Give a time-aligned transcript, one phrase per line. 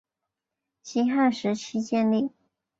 [0.81, 2.31] 西汉时期建立。